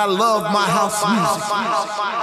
[0.00, 2.19] I love my house music.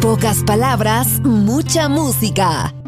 [0.00, 2.81] Pocas palabras, mucha música.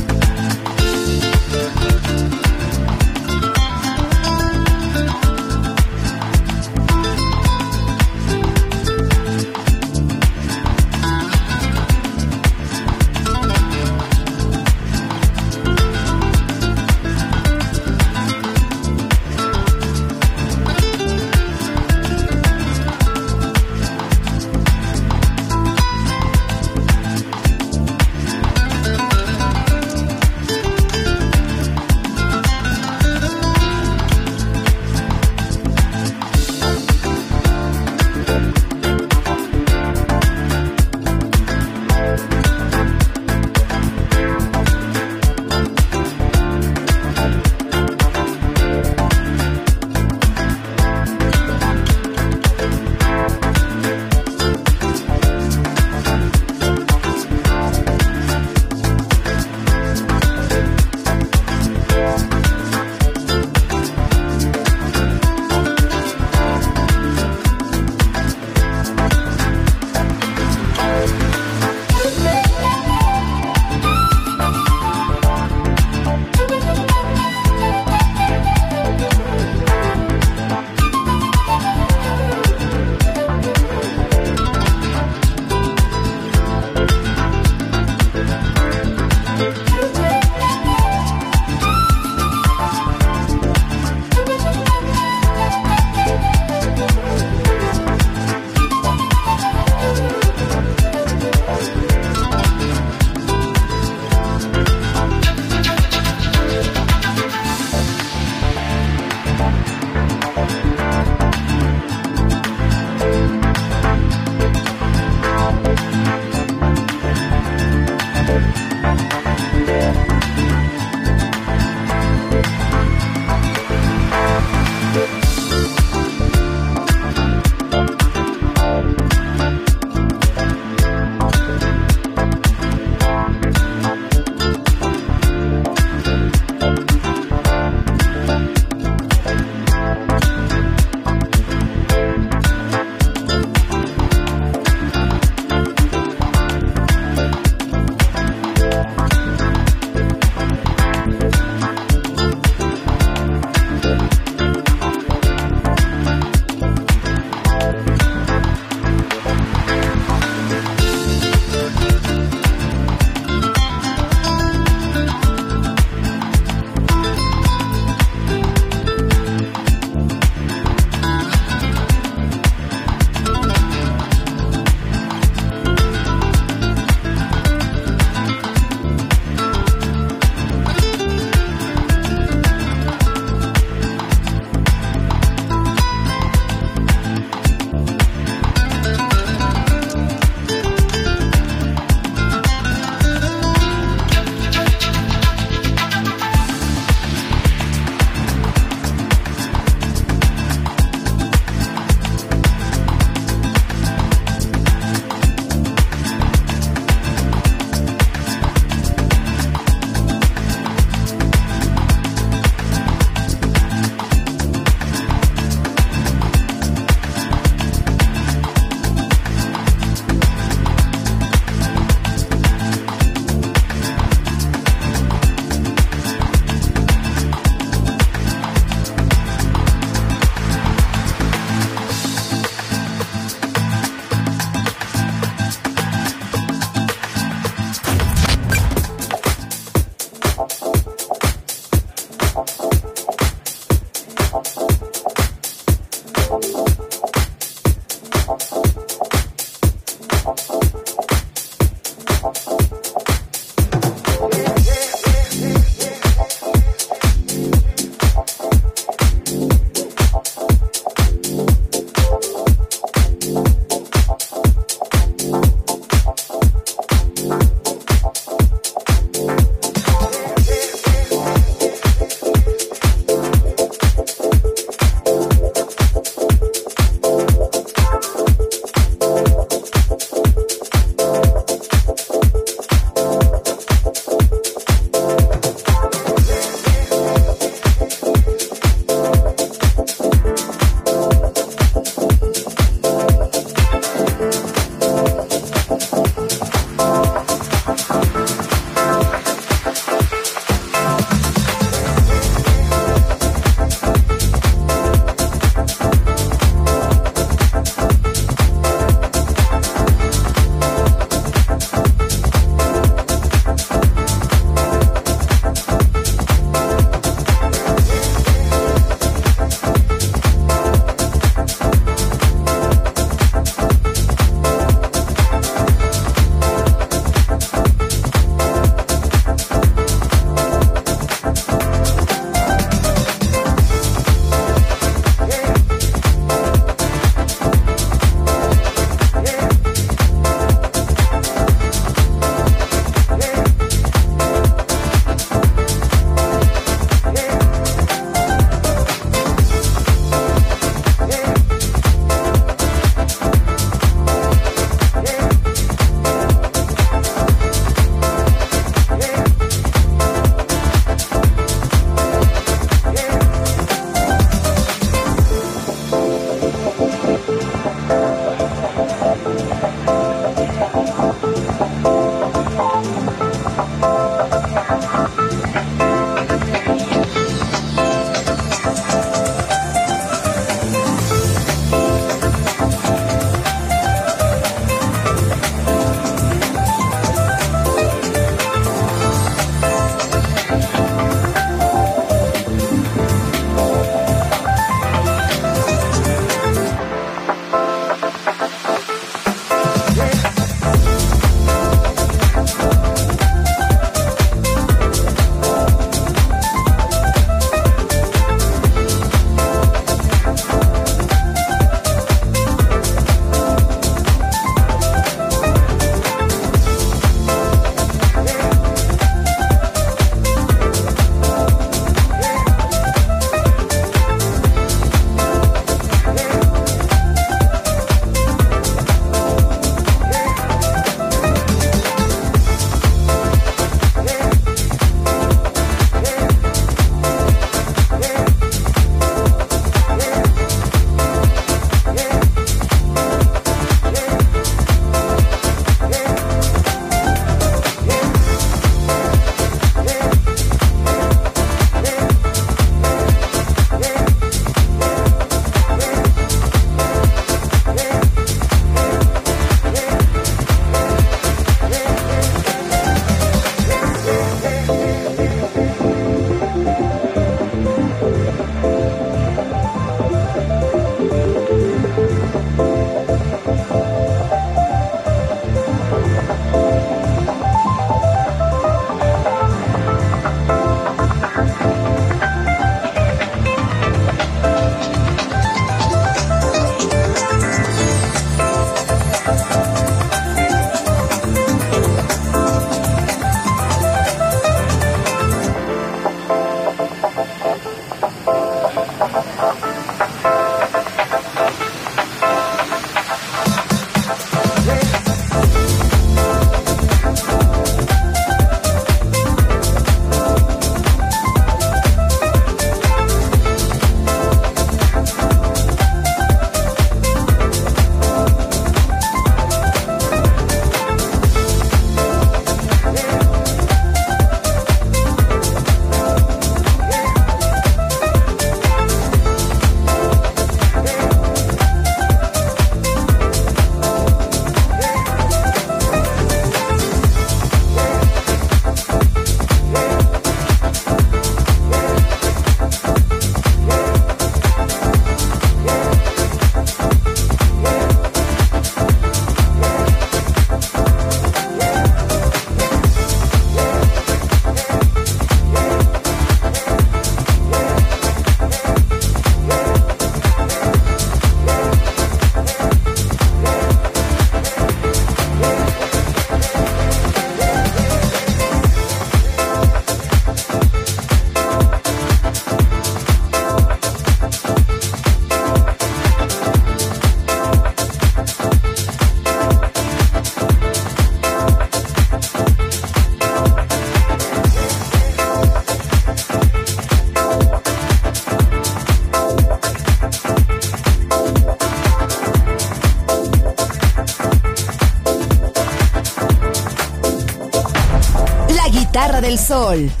[599.51, 600.00] Sol.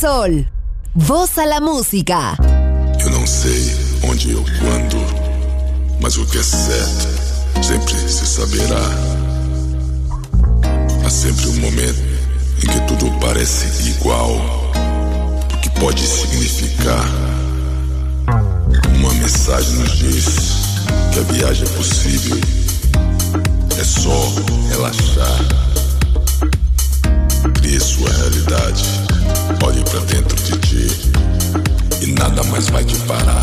[0.00, 0.46] Sol.
[0.94, 2.34] Voz a la música.
[3.00, 3.76] Eu não sei
[4.08, 4.96] onde ou quando,
[6.00, 8.80] mas o que é certo sempre se saberá.
[11.04, 12.00] Há sempre um momento
[12.64, 14.36] em que tudo parece igual,
[15.52, 17.04] o que pode significar.
[18.96, 20.26] Uma mensagem nos diz
[21.12, 22.40] que a viagem é possível,
[23.78, 24.32] é só
[24.70, 25.59] relaxar.
[29.90, 30.86] Pra dentro de ti
[32.00, 33.42] e nada mais vai te parar.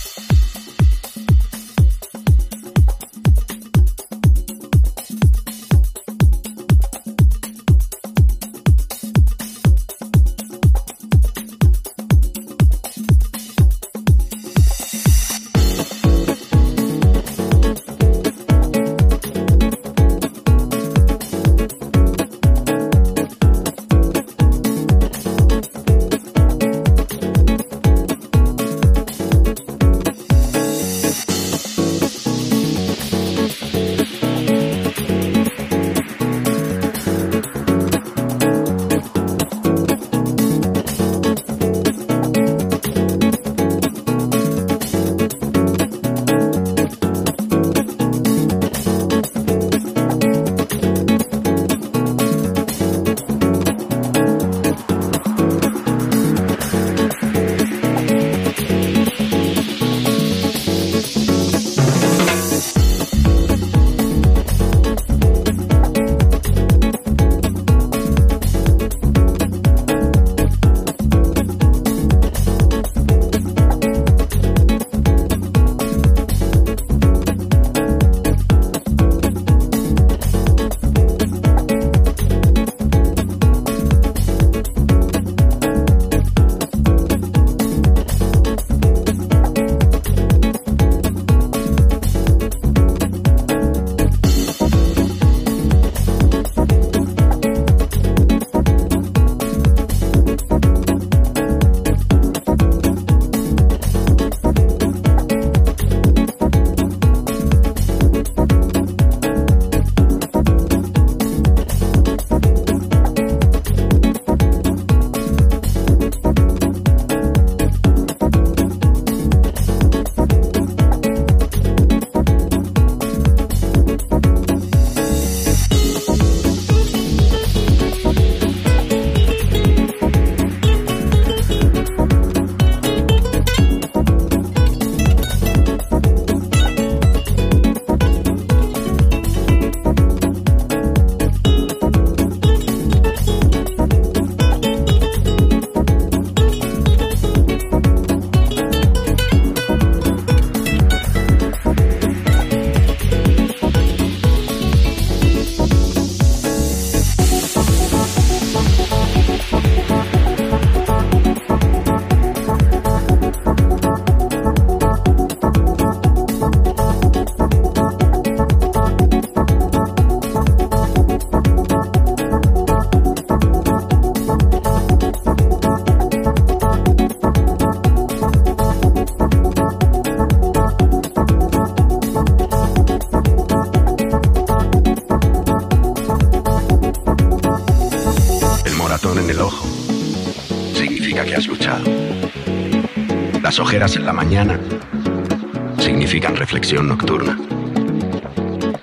[196.51, 197.39] Reflexión nocturna.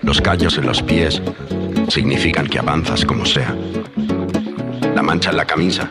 [0.01, 1.21] Los callos en los pies
[1.89, 3.55] significan que avanzas como sea.
[4.95, 5.91] La mancha en la camisa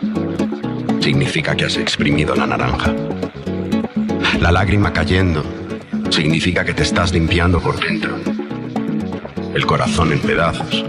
[0.99, 2.95] significa que has exprimido la naranja.
[4.41, 5.43] La lágrima cayendo
[6.09, 8.17] significa que te estás limpiando por dentro.
[9.53, 10.84] El corazón en pedazos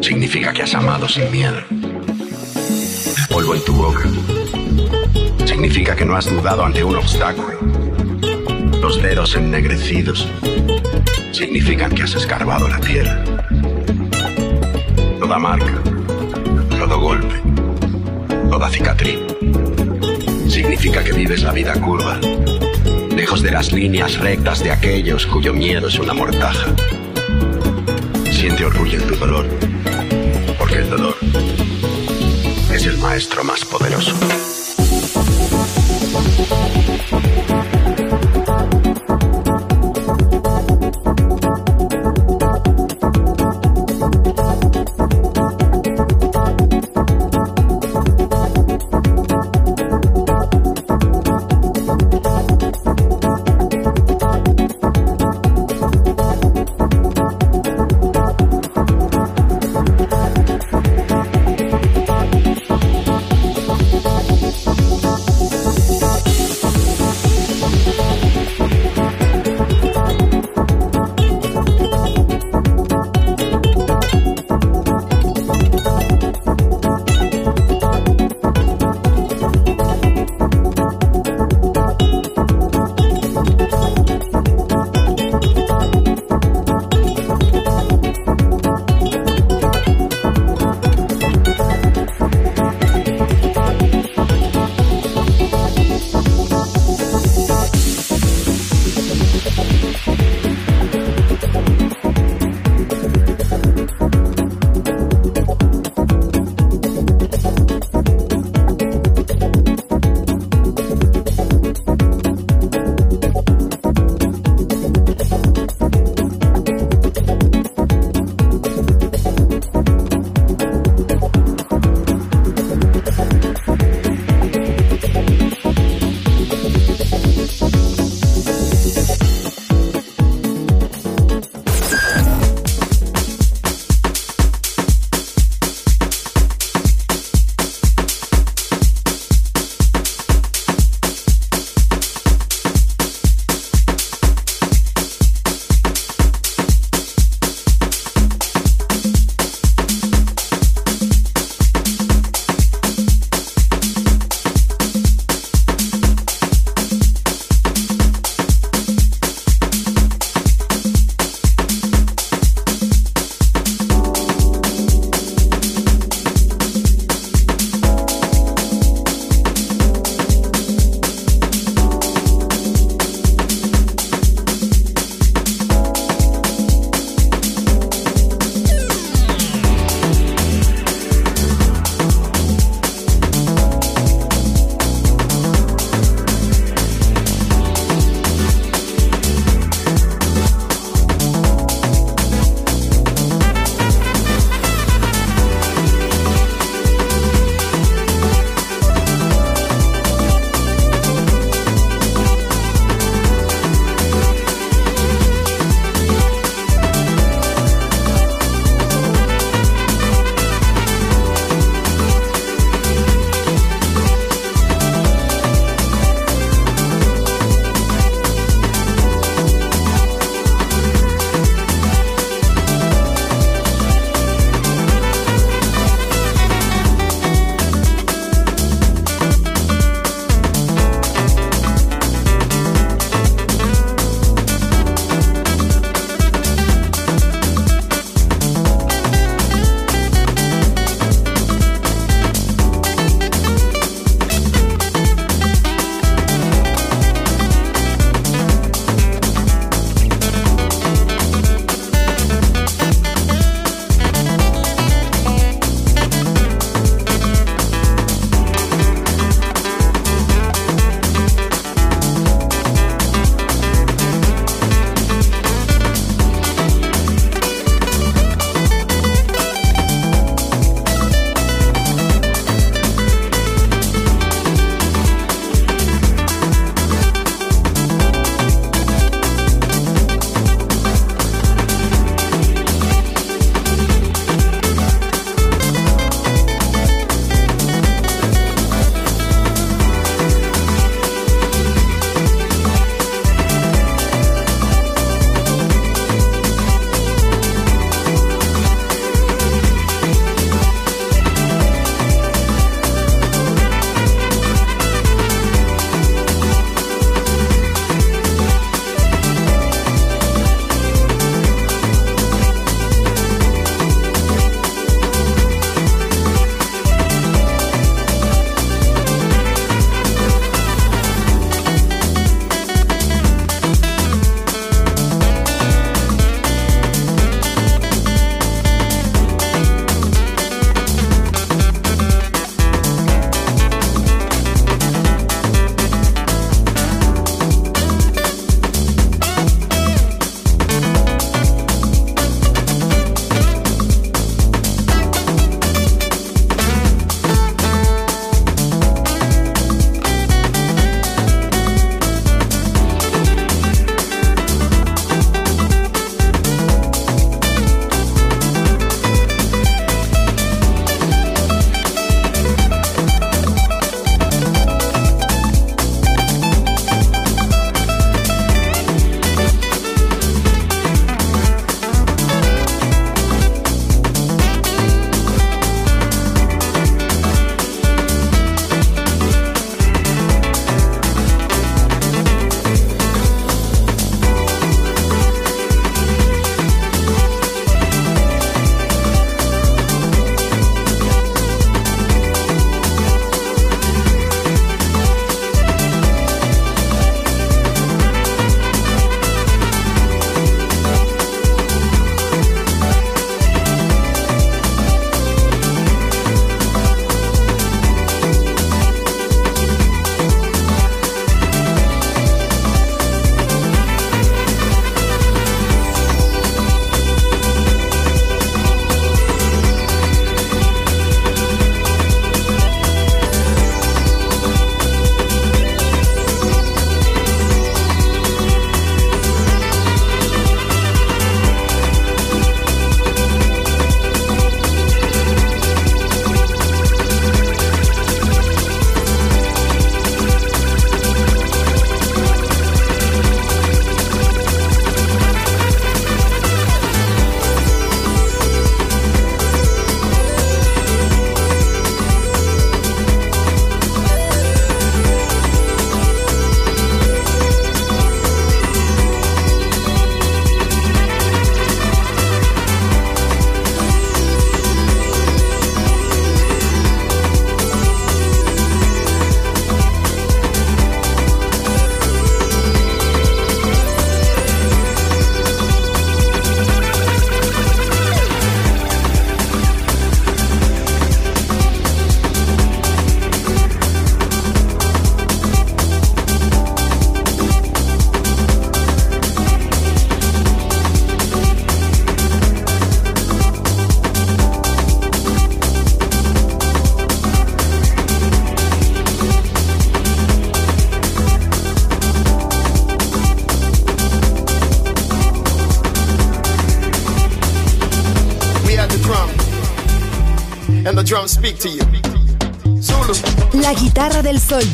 [0.00, 1.60] significa que has amado sin miedo.
[3.28, 4.08] polvo en tu boca
[5.44, 7.87] significa que no has dudado ante un obstáculo.
[8.88, 10.26] Los dedos ennegrecidos
[11.30, 13.22] significan que has escarbado la tierra.
[15.20, 15.74] Toda marca,
[16.70, 17.34] todo golpe,
[18.48, 19.18] toda cicatriz
[20.48, 22.18] significa que vives la vida curva,
[23.14, 26.74] lejos de las líneas rectas de aquellos cuyo miedo es una mortaja.
[28.30, 29.46] Siente orgullo en tu dolor,
[30.58, 31.14] porque el dolor
[32.72, 34.14] es el maestro más poderoso.